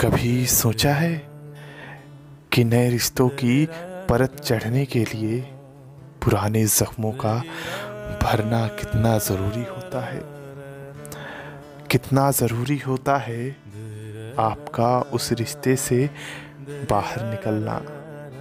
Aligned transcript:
कभी 0.00 0.46
सोचा 0.46 0.94
है 0.94 1.28
कि 2.52 2.64
नए 2.64 2.90
रिश्तों 2.90 3.28
की 3.28 3.68
परत 4.08 4.40
चढ़ने 4.40 4.86
के 4.86 5.04
लिए 5.04 5.40
पुराने 6.24 6.66
जख्मों 6.66 7.12
का 7.12 7.42
भरना 8.22 8.66
कितना 8.66 9.18
ज़रूरी 9.18 9.64
होता 9.64 10.00
है? 10.00 10.20
कितना 11.90 12.30
ज़रूरी 12.30 12.78
होता 12.78 13.16
है 13.16 13.50
आपका 14.38 15.00
उस 15.00 15.32
रिश्ते 15.32 15.76
से 15.76 16.10
बाहर 16.90 17.30
निकलना 17.30 17.82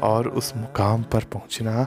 और 0.08 0.28
उस 0.28 0.54
मुकाम 0.56 1.04
पर 1.04 1.24
पहुँचना 1.24 1.86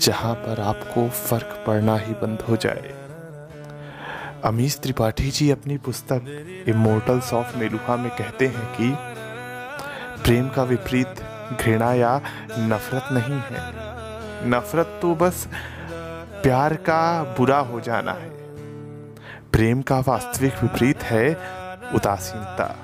जहाँ 0.00 0.34
पर 0.34 0.60
आपको 0.60 1.08
फ़र्क 1.08 1.64
पड़ना 1.66 1.98
ही 1.98 2.12
बंद 2.12 2.40
हो 2.40 2.56
जाए? 2.56 3.03
अमीश 4.44 4.78
त्रिपाठी 4.82 5.30
जी 5.30 5.50
अपनी 5.50 5.76
पुस्तक 5.78 6.22
इमोटल्स 6.68 7.32
ऑफ़ 7.32 7.56
मेलुहा 7.56 7.96
में 7.96 8.10
कहते 8.10 8.46
हैं 8.46 8.66
कि 8.66 8.96
प्रेम 10.22 10.48
का 10.48 10.62
विपरीत 10.62 11.14
घृणा 11.60 11.94
या 11.94 12.20
नफरत 12.58 13.04
नहीं 13.12 13.40
है। 13.40 13.72
नफरत 14.50 14.98
तो 15.02 15.14
बस 15.14 15.48
प्यार 16.42 16.74
का 16.74 17.22
बुरा 17.22 17.58
हो 17.58 17.80
जाना 17.80 18.12
है। 18.12 18.28
प्रेम 19.52 19.82
का 19.82 19.98
वास्तविक 19.98 20.52
विपरीत 20.62 21.02
है 21.02 21.38
उदासीनता। 21.94 22.76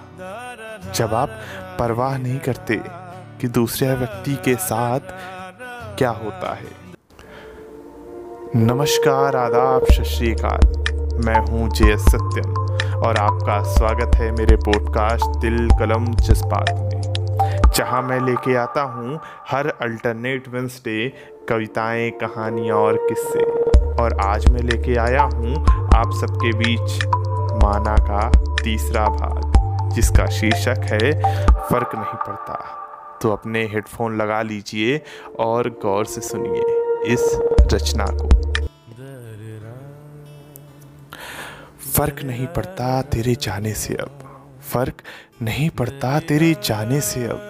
जब 0.95 1.15
आप 1.15 1.31
परवाह 1.79 2.19
नहीं 2.19 2.39
करते 2.39 2.77
कि 3.41 3.49
दूसरे 3.49 3.95
व्यक्ति 3.95 4.35
के 4.35 4.55
साथ 4.55 5.01
क्या 5.99 6.11
होता 6.11 6.55
है। 6.55 6.81
नमस्कार, 8.57 9.37
आदाब, 9.37 9.85
सत 9.85 11.00
मैं 11.15 11.39
हूँ 11.47 11.69
जे 11.71 11.93
एस 11.93 12.01
सत्यम, 12.01 12.55
और 12.97 13.17
आपका 13.17 13.63
स्वागत 13.63 14.17
है 14.17 14.31
मेरे 14.33 14.57
पॉडकास्ट 14.57 15.39
दिल 15.39 15.69
कलम 15.71 16.07
जज्बात 16.07 16.71
में। 16.71 17.71
जहाँ 17.77 18.03
मैं 18.03 18.21
लेके 18.21 18.55
आता 18.55 18.83
हूँ 18.83 19.21
हर 19.49 19.67
अल्टरनेट 19.83 20.49
वेंसडे 20.49 21.13
कविताएँ, 21.49 22.11
कहानियाँ 22.11 22.77
और 22.77 22.97
किस्से। 23.09 23.45
और 24.03 24.19
आज 24.21 24.49
मैं 24.49 24.61
लेके 24.61 24.97
आया 24.97 25.23
हूँ 25.23 25.55
आप 25.97 26.11
सबके 26.21 26.53
बीच 26.53 27.05
माना 27.65 27.97
का 27.97 28.31
तीसरा 28.65 29.07
भाग, 29.07 29.91
जिसका 29.95 30.27
शीर्षक 30.27 30.81
है, 30.85 31.13
फ़र्क 31.61 31.91
नहीं 31.95 32.19
पड़ता। 32.27 32.77
तो 33.23 33.33
अपने 33.33 33.65
हेडफोन 33.65 34.17
लगा 34.17 34.43
लीजिए 34.43 35.01
और 35.41 35.69
गौर 35.69 36.05
से 36.05 36.21
सुनिए 36.21 37.13
इस 37.13 37.39
रचना 37.73 38.05
को। 38.05 38.50
फ़र्क 42.01 42.23
नहीं 42.23 42.47
पड़ता 42.47 43.03
तेरे 43.03 43.35
जाने 43.35 43.75
से 43.75 43.95
अब। 43.95 44.19
फ़र्क 44.73 44.95
नहीं 45.43 45.71
पड़ता 45.71 46.21
तेरे 46.21 46.57
जाने 46.65 47.01
से 47.01 47.25
अब। 47.25 47.41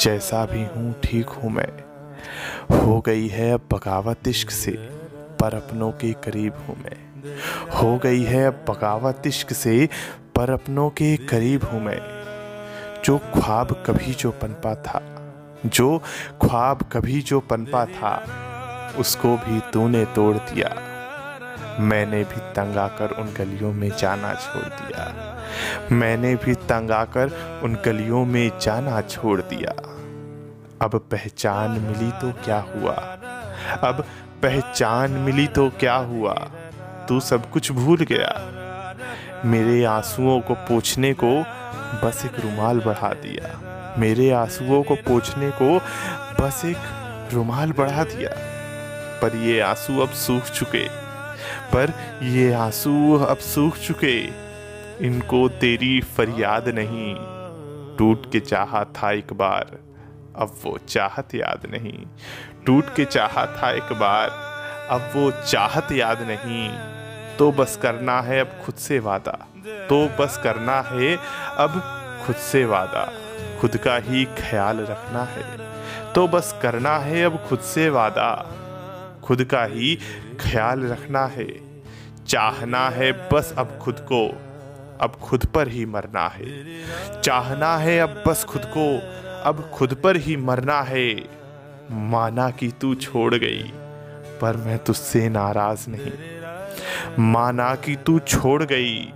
जैसा 0.00 0.46
भी 0.46 0.64
हूँ, 0.64 1.00
ठीक 1.04 1.28
हूँ 1.28 1.50
मैं। 1.50 1.68
हो 2.76 3.00
गई 3.00 3.28
है 3.28 3.52
अब 3.52 3.68
बगावत 3.72 4.28
इश्क 4.28 4.50
से, 4.50 4.70
पर 5.40 5.54
अपनों 5.54 5.92
के 5.92 6.12
करीब 6.12 6.52
हूँ 6.54 6.76
मैं। 6.76 6.96
हो 7.70 7.98
गई 7.98 8.22
है 8.22 8.46
अब 8.46 8.64
बगावत 8.68 9.22
इश्क 9.26 9.52
से, 9.52 9.88
पर 10.36 10.50
अपनों 10.50 10.90
के 10.90 11.16
करीब 11.16 11.64
हूँ 11.64 11.80
मैं। 11.80 12.00
जो 13.04 13.18
ख्वाब 13.18 13.84
कभी 13.86 14.14
जो 14.14 14.30
पनपा 14.30 14.74
था, 14.74 15.00
जो 15.66 15.98
ख्वाब 16.42 16.82
कभी 16.92 17.22
जो 17.22 17.40
पनपा 17.40 17.84
था, 17.84 18.22
उसको 18.98 19.36
भी 19.36 19.60
तूने 19.72 20.04
तोड़ 20.04 20.36
दिया। 20.36 20.95
मैंने 21.80 22.24
भी 22.24 22.40
तंग 22.40 22.76
आकर 22.76 23.10
उन 23.10 23.26
गलियों 23.26 23.72
में 23.72 23.90
जाना 23.98 24.34
छोड़ 24.34 24.64
दिया। 24.64 25.36
मैंने 25.92 26.34
भी 26.34 26.54
तंग 26.54 26.90
आकर 26.90 27.60
उन 27.62 27.78
गलियों 27.84 28.24
में 28.24 28.58
जाना 28.58 29.00
छोड़ 29.00 29.40
दिया। 29.40 29.70
अब 30.82 31.08
पहचान 31.10 31.70
मिली 31.70 32.10
तो 32.10 32.32
क्या 32.44 32.56
हुआ? 32.56 32.92
अब 33.82 34.04
पहचान 34.42 35.10
मिली 35.10 35.46
तो 35.46 35.70
क्या 35.70 35.94
हुआ? 35.94 36.34
तू 37.08 37.20
सब 37.20 37.50
कुछ 37.50 37.72
भूल 37.72 37.98
गया। 37.98 38.52
मेरे 39.44 39.84
आंसुओं 39.84 40.40
को 40.40 40.54
पोछने 40.54 41.14
को 41.24 41.42
बस 42.04 42.22
एक 42.24 42.40
रुमाल 42.40 42.80
बढ़ा 42.80 43.08
दिया। 43.08 43.60
मेरे 43.98 44.30
आंसुओं 44.30 44.82
को 44.82 44.94
पोछने 44.94 45.50
को 45.62 45.80
बस 46.40 46.62
एक 46.64 46.76
रुमाल 47.32 47.72
बढ़ा 47.72 48.04
दिया। 48.04 48.30
पर 49.22 49.36
ये 49.36 49.60
आँसू 49.60 50.00
अब 50.00 50.08
सूख 50.08 50.42
चुके। 50.42 51.05
पर 51.72 51.92
ये 52.22 52.52
आँसू 52.52 53.14
अब 53.14 53.36
सूख 53.36 53.76
चुके। 53.76 54.46
इनको 55.06 55.48
तेरी 55.48 56.00
फरियाद 56.00 56.68
नहीं। 56.68 57.16
टूट 57.96 58.32
के 58.32 58.40
चाहा 58.40 58.84
था 58.84 59.12
एक 59.12 59.32
बार, 59.32 59.78
अब 60.36 60.54
वो 60.62 60.78
चाहत 60.78 61.34
याद 61.34 61.60
नहीं। 61.70 62.06
टूट 62.66 62.94
के 62.94 63.04
चाहा 63.04 63.46
था 63.46 63.70
एक 63.70 63.92
बार, 63.92 64.28
अब 64.90 65.10
वो 65.16 65.30
चाहत 65.30 65.92
याद 65.92 66.18
नहीं। 66.20 66.78
तो 67.36 67.52
बस 67.52 67.78
करना 67.82 68.20
है 68.20 68.40
अब 68.40 68.50
खुद 68.64 68.74
से 68.74 68.98
वादा। 68.98 69.48
तो 69.88 70.08
बस 70.20 70.40
करना 70.44 70.80
है 70.80 71.16
अब 71.56 72.02
खुद 72.26 72.36
से 72.36 72.64
वादा। 72.64 73.12
खुद 73.60 73.76
का 73.76 73.96
ही 73.96 74.24
ख्याल 74.24 74.80
रखना 74.80 75.22
है। 75.22 75.58
तो 76.12 76.28
बस 76.28 76.58
करना 76.62 76.98
है 76.98 77.24
अब 77.24 77.46
खुद 77.48 77.58
से 77.58 77.88
वादा। 77.88 78.52
खुद 79.26 79.44
का 79.44 79.64
ही 79.64 79.98
ख्याल 80.40 80.86
रखना 80.86 81.26
है। 81.26 81.48
चाहना 82.26 82.88
है 82.88 83.12
बस 83.12 83.54
अब 83.58 83.78
खुद 83.82 83.96
को, 84.00 84.28
अब 85.00 85.10
खुद 85.22 85.46
पर 85.46 85.68
ही 85.68 85.86
मरना 85.86 86.28
है। 86.28 86.64
चाहना 87.20 87.76
है 87.76 87.98
अब 88.00 88.22
बस 88.26 88.44
खुद 88.44 88.62
को, 88.64 88.98
अब 89.42 89.70
खुद 89.74 89.94
पर 89.94 90.16
ही 90.16 90.36
मरना 90.36 90.80
है। 90.82 91.28
माना 91.90 92.50
कि 92.50 92.72
तू 92.80 92.94
छोड़ 92.94 93.34
गई, 93.34 93.62
पर 94.40 94.56
मैं 94.56 94.78
तुझसे 94.78 95.28
नाराज़ 95.28 95.90
नहीं। 95.90 96.12
माना 97.18 97.74
कि 97.74 97.96
तू 97.96 98.18
छोड़ 98.18 98.62
गई, 98.62 99.12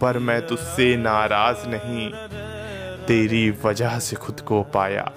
पर 0.00 0.18
मैं 0.18 0.46
तुझसे 0.46 0.96
नाराज़ 0.96 1.68
नहीं। 1.68 2.12
तेरी 3.06 3.50
वजह 3.64 3.98
से 3.98 4.16
खुद 4.16 4.40
को 4.40 4.62
पाया, 4.62 5.12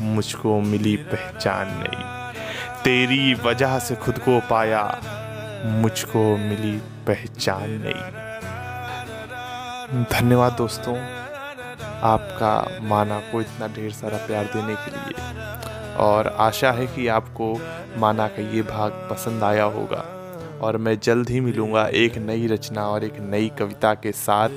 मुझको 0.00 0.60
मिली 0.60 0.96
पहचान 0.96 1.66
नहीं। 1.68 2.23
तेरी 2.84 3.34
वजह 3.34 3.78
से 3.78 3.94
खुद 3.94 4.18
को 4.18 4.40
पाया, 4.40 5.00
मुझको 5.66 6.36
मिली 6.36 6.78
पहचान 6.78 7.70
नहीं। 7.70 8.04
धन्यवाद 10.04 10.52
दोस्तों, 10.52 10.96
आपका 12.02 12.78
माना 12.82 13.18
को 13.18 13.40
इतना 13.40 13.66
ढेर 13.66 13.92
सारा 13.92 14.16
प्यार 14.16 14.44
देने 14.44 14.74
के 14.74 14.90
लिए। 14.90 15.94
और 15.94 16.36
आशा 16.38 16.72
है 16.72 16.86
कि 16.86 17.08
आपको 17.08 17.60
माना 17.96 18.28
का 18.28 18.42
ये 18.42 18.62
भाग 18.62 19.08
पसंद 19.10 19.44
आया 19.44 19.64
होगा। 19.64 20.04
और 20.62 20.76
मैं 20.76 20.98
जल्द 21.02 21.30
ही 21.30 21.40
मिलूँगा 21.40 21.86
एक 21.86 22.16
नई 22.16 22.46
रचना 22.46 22.88
और 22.88 23.04
एक 23.04 23.16
नई 23.20 23.52
कविता 23.58 23.94
के 23.94 24.12
साथ 24.12 24.48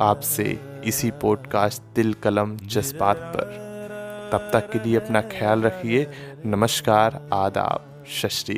आपसे 0.00 0.60
इसी 0.84 1.10
पॉडकास्ट 1.10 1.82
दिल 1.96 2.14
कलम 2.14 2.56
जज्बात 2.56 3.16
पर। 3.16 3.61
तब 4.32 4.50
तक 4.52 4.70
के 4.70 4.78
लिए 4.78 4.96
अपना 4.96 5.20
ख्याल 5.20 5.62
रखिए। 5.62 6.06
नमस्कार 6.46 7.28
आदाब 7.32 8.04
शश्री 8.08 8.54